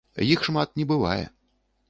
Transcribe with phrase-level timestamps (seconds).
[0.29, 1.21] Іх шмат не бывае.